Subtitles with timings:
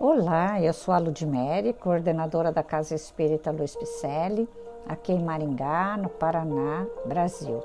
[0.00, 4.48] Olá, eu sou a Ludmere, coordenadora da Casa Espírita Luiz Picelli,
[4.88, 7.62] aqui em Maringá, no Paraná, Brasil.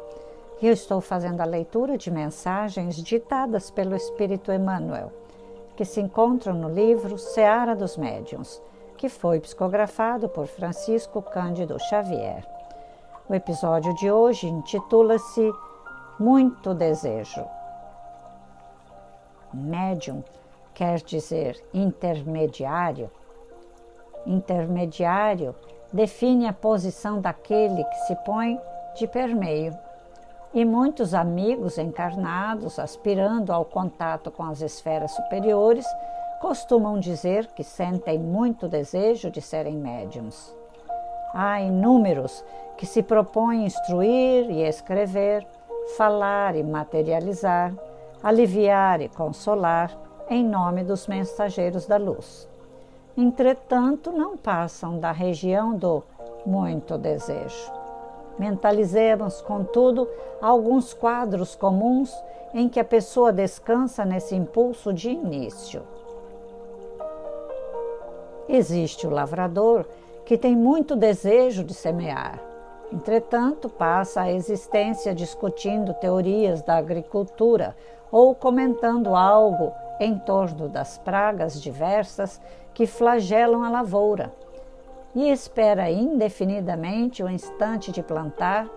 [0.62, 5.12] E eu estou fazendo a leitura de mensagens ditadas pelo Espírito Emmanuel,
[5.76, 8.62] que se encontram no livro Seara dos Médiuns,
[8.96, 12.48] que foi psicografado por Francisco Cândido Xavier.
[13.28, 15.52] O episódio de hoje intitula-se
[16.20, 17.44] Muito Desejo.
[19.52, 20.24] Médium
[20.80, 23.12] quer dizer intermediário.
[24.26, 25.54] Intermediário
[25.92, 28.58] define a posição daquele que se põe
[28.96, 29.78] de permeio.
[30.54, 35.86] E muitos amigos encarnados, aspirando ao contato com as esferas superiores,
[36.40, 40.56] costumam dizer que sentem muito desejo de serem médiums.
[41.34, 42.42] Há inúmeros
[42.78, 45.46] que se propõem instruir e escrever,
[45.98, 47.74] falar e materializar,
[48.24, 52.48] aliviar e consolar, em nome dos mensageiros da luz.
[53.18, 56.04] Entretanto, não passam da região do
[56.46, 57.72] muito desejo.
[58.38, 60.08] Mentalizemos, contudo,
[60.42, 62.16] alguns quadros comuns
[62.54, 65.82] em que a pessoa descansa nesse impulso de início.
[68.48, 69.86] Existe o lavrador
[70.26, 72.40] que tem muito desejo de semear.
[72.92, 77.76] Entretanto, passa a existência discutindo teorias da agricultura
[78.12, 82.42] ou comentando algo em torno das pragas diversas
[82.74, 84.34] que flagelam a lavoura
[85.14, 88.68] e espera indefinidamente o instante de plantar,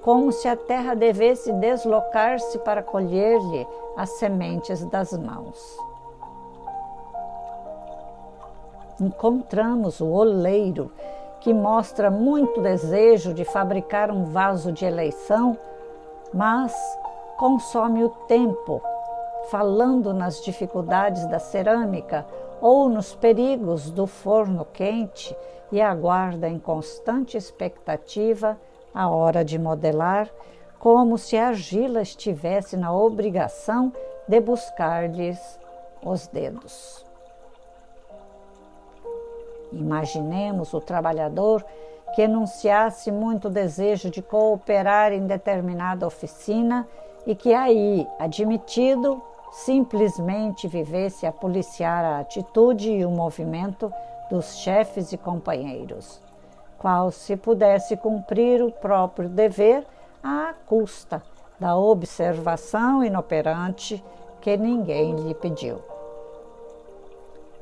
[0.00, 3.66] como se a terra devesse deslocar-se para colher-lhe
[3.96, 5.78] as sementes das mãos.
[9.00, 10.90] Encontramos o oleiro,
[11.40, 15.58] que mostra muito desejo de fabricar um vaso de eleição,
[16.32, 16.72] mas
[17.36, 18.80] consome o tempo
[19.50, 22.26] falando nas dificuldades da cerâmica
[22.60, 25.36] ou nos perigos do forno quente
[25.70, 28.58] e aguarda em constante expectativa
[28.94, 30.30] a hora de modelar,
[30.78, 33.92] como se a argila estivesse na obrigação
[34.28, 35.58] de buscar-lhes
[36.04, 37.04] os dedos.
[39.72, 41.64] Imaginemos o trabalhador
[42.14, 46.86] que enunciasse muito desejo de cooperar em determinada oficina
[47.26, 49.22] e que aí, admitido,
[49.52, 53.92] simplesmente vivesse a policiar a atitude e o movimento
[54.30, 56.22] dos chefes e companheiros,
[56.78, 59.86] qual se pudesse cumprir o próprio dever
[60.24, 61.22] à custa
[61.60, 64.02] da observação inoperante
[64.40, 65.80] que ninguém lhe pediu.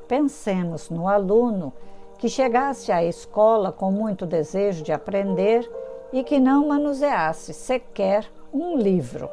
[0.07, 1.73] Pensemos no aluno
[2.17, 5.69] que chegasse à escola com muito desejo de aprender
[6.13, 9.29] e que não manuseasse sequer um livro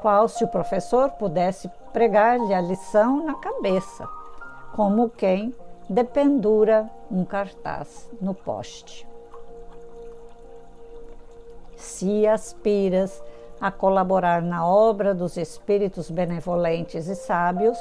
[0.00, 4.08] qual se o professor pudesse pregar-lhe a lição na cabeça,
[4.74, 5.54] como quem
[5.88, 9.06] dependura um cartaz no poste.
[11.76, 13.22] Se aspiras
[13.60, 17.78] a colaborar na obra dos espíritos benevolentes e sábios,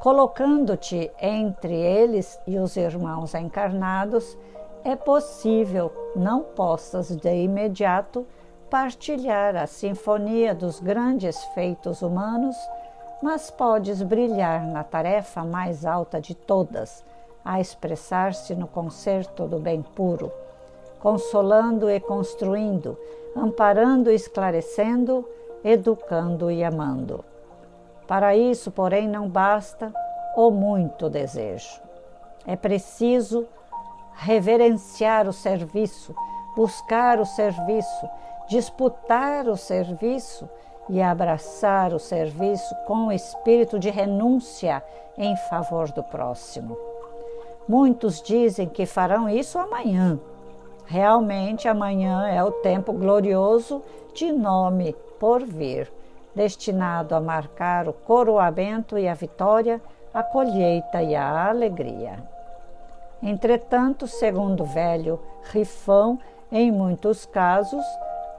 [0.00, 4.36] colocando-te entre eles e os irmãos encarnados,
[4.84, 8.26] é possível não possas de imediato
[8.70, 12.56] partilhar a sinfonia dos grandes feitos humanos,
[13.22, 17.04] mas podes brilhar na tarefa mais alta de todas,
[17.44, 20.30] a expressar-se no concerto do bem puro,
[21.00, 22.98] consolando e construindo,
[23.34, 25.26] amparando e esclarecendo,
[25.64, 27.24] educando e amando.
[28.06, 29.92] Para isso, porém, não basta
[30.36, 31.80] o muito desejo.
[32.46, 33.46] É preciso
[34.14, 36.14] reverenciar o serviço,
[36.56, 38.08] buscar o serviço,
[38.48, 40.48] disputar o serviço
[40.88, 44.82] e abraçar o serviço com o espírito de renúncia
[45.16, 46.76] em favor do próximo.
[47.68, 50.18] Muitos dizem que farão isso amanhã.
[50.86, 53.82] Realmente, amanhã é o tempo glorioso
[54.14, 55.92] de nome por vir,
[56.34, 59.82] destinado a marcar o coroamento e a vitória,
[60.14, 62.24] a colheita e a alegria.
[63.22, 65.20] Entretanto, segundo o velho
[65.52, 66.18] rifão,
[66.50, 67.84] em muitos casos,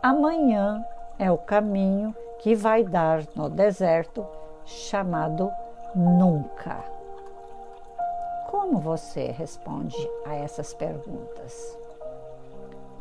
[0.01, 0.81] Amanhã
[1.17, 4.25] é o caminho que vai dar no deserto
[4.63, 5.51] chamado
[5.93, 6.77] nunca.
[8.49, 11.77] Como você responde a essas perguntas?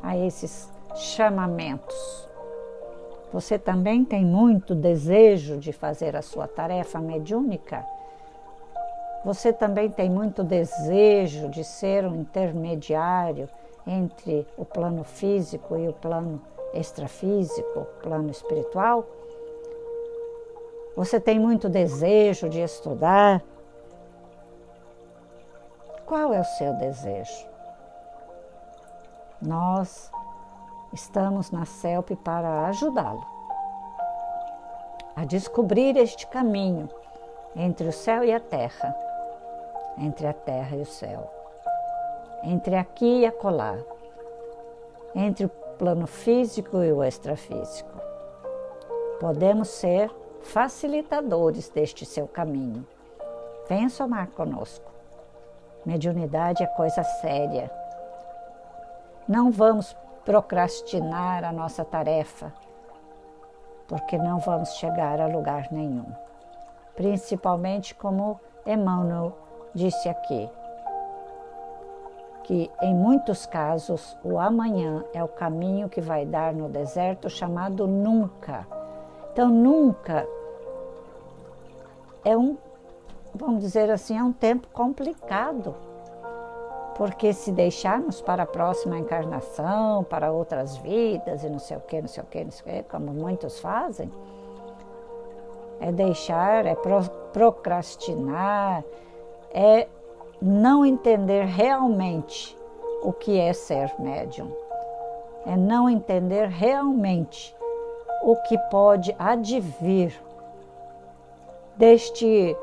[0.02, 2.28] A esses chamamentos?
[3.32, 7.86] Você também tem muito desejo de fazer a sua tarefa mediúnica?
[9.24, 13.48] Você também tem muito desejo de ser um intermediário
[13.86, 16.42] entre o plano físico e o plano
[16.73, 19.06] extrafísico, plano espiritual?
[20.97, 23.43] Você tem muito desejo de estudar?
[26.05, 27.47] Qual é o seu desejo?
[29.41, 30.11] Nós
[30.93, 33.38] estamos na CELP para ajudá-lo
[35.15, 36.88] a descobrir este caminho
[37.56, 38.94] entre o céu e a terra,
[39.99, 41.29] entre a terra e o céu,
[42.44, 43.76] entre aqui e acolá,
[45.15, 47.90] entre o plano físico e o extrafísico.
[49.20, 50.10] Podemos ser
[50.42, 52.86] facilitadores deste seu caminho.
[53.69, 54.90] Venha somar conosco.
[55.86, 57.70] Mediunidade é coisa séria.
[59.28, 62.52] Não vamos procrastinar a nossa tarefa,
[63.86, 66.06] porque não vamos chegar a lugar nenhum.
[66.94, 69.32] Principalmente como Emmanuel
[69.74, 70.50] disse aqui,
[72.48, 77.86] que em muitos casos o amanhã é o caminho que vai dar no deserto chamado
[77.86, 78.66] nunca.
[79.30, 80.26] Então, nunca
[82.24, 82.56] é um,
[83.34, 85.74] vamos dizer assim, é um tempo complicado.
[86.96, 92.00] Porque se deixarmos para a próxima encarnação, para outras vidas e não sei o que,
[92.00, 94.10] não sei o que, não sei o que, como muitos fazem,
[95.80, 96.74] é deixar, é
[97.30, 98.82] procrastinar,
[99.52, 99.86] é
[100.40, 102.56] não entender realmente
[103.02, 104.50] o que é ser médium,
[105.46, 107.56] é não entender realmente
[108.23, 110.12] o que pode advir
[111.76, 112.56] deste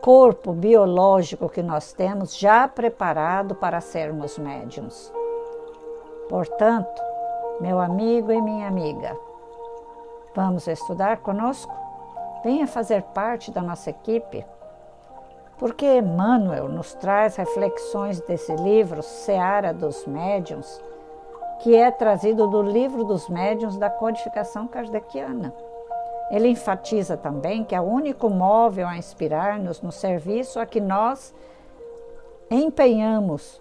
[0.00, 5.12] corpo biológico que nós temos já preparado para sermos médiums.
[6.28, 7.02] Portanto,
[7.60, 9.16] meu amigo e minha amiga,
[10.34, 11.74] vamos estudar conosco?
[12.42, 14.44] Venha fazer parte da nossa equipe,
[15.60, 20.82] porque Emmanuel nos traz reflexões desse livro, Seara dos Médiuns,
[21.60, 25.52] que é trazido do livro dos médiuns da codificação kardeciana.
[26.30, 31.34] Ele enfatiza também que é o único móvel a inspirar-nos no serviço a que nós
[32.50, 33.60] empenhamos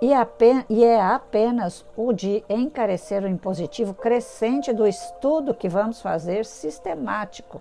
[0.00, 7.60] e é apenas o de encarecer o impositivo crescente do estudo que vamos fazer sistemático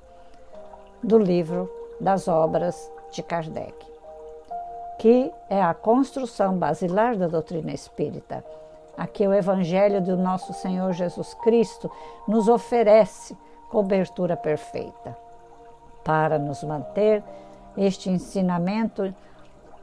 [1.04, 3.75] do livro das obras de Kardec,
[4.98, 8.44] que é a construção basilar da doutrina espírita,
[8.98, 11.89] a que o Evangelho do nosso Senhor Jesus Cristo
[12.27, 13.38] nos oferece
[13.69, 15.15] cobertura perfeita.
[16.03, 17.24] Para nos manter,
[17.77, 19.13] este ensinamento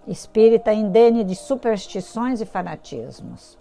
[0.07, 3.57] espírita indene de superstições e fanatismos.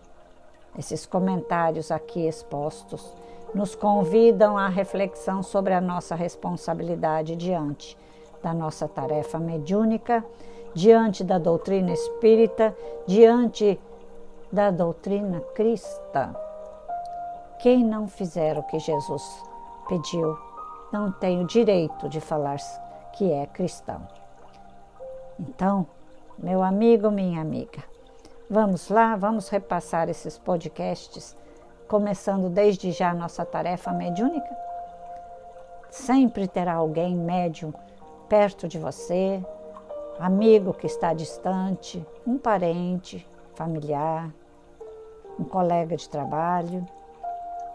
[0.78, 3.14] Esses comentários aqui expostos
[3.54, 7.98] nos convidam à reflexão sobre a nossa responsabilidade diante
[8.42, 10.24] da nossa tarefa mediúnica,
[10.74, 12.76] diante da doutrina espírita,
[13.06, 13.80] diante
[14.52, 16.36] da doutrina cristã.
[17.60, 19.24] Quem não fizer o que Jesus
[19.88, 20.38] pediu,
[20.92, 22.58] não tem o direito de falar
[23.14, 24.08] que é cristão.
[25.40, 25.88] Então,
[26.38, 27.84] meu amigo, minha amiga,
[28.50, 31.36] vamos lá, vamos repassar esses podcasts,
[31.88, 34.56] começando desde já a nossa tarefa mediúnica?
[35.90, 37.74] Sempre terá alguém médium
[38.28, 39.44] perto de você,
[40.20, 44.32] amigo que está distante, um parente, familiar,
[45.40, 46.86] um colega de trabalho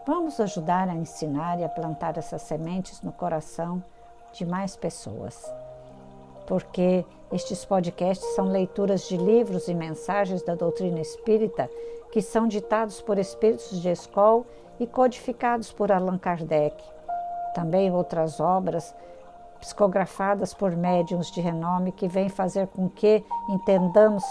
[0.04, 3.82] Vamos ajudar a ensinar e a plantar essas sementes no coração
[4.32, 5.54] de mais pessoas.
[6.44, 11.71] Porque estes podcasts são leituras de livros e mensagens da doutrina espírita
[12.11, 14.44] que são ditados por espíritos de escola
[14.80, 16.82] e codificados por Allan Kardec.
[17.54, 18.92] Também outras obras
[19.62, 24.25] psicografadas por médiums de renome que vêm fazer com que entendamos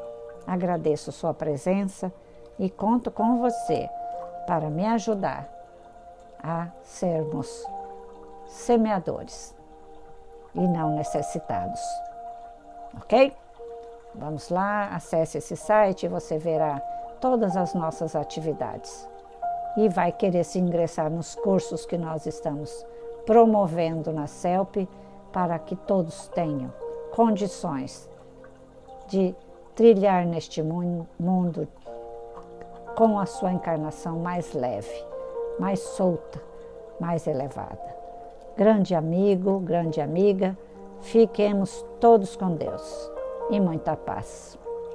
[0.47, 2.11] agradeço sua presença
[2.57, 3.87] e conto com você
[4.45, 5.49] para me ajudar
[6.41, 7.65] a sermos
[8.47, 9.55] semeadores
[10.53, 11.81] e não necessitados.
[12.97, 13.33] Ok?
[14.15, 16.79] Vamos lá, acesse esse site você verá
[17.19, 19.09] todas as nossas atividades.
[19.75, 22.85] E vai querer se ingressar nos cursos que nós estamos
[23.25, 24.87] promovendo na CELP
[25.31, 26.71] para que todos tenham
[27.11, 28.07] condições
[29.07, 29.33] de
[29.73, 31.67] trilhar neste mundo
[32.95, 35.05] com a sua encarnação mais leve,
[35.59, 36.41] mais solta,
[36.99, 37.95] mais elevada.
[38.55, 40.57] Grande amigo, grande amiga,
[41.01, 43.11] fiquemos todos com Deus
[43.49, 44.57] e muita paz.